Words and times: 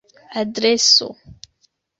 adreso 0.43 1.07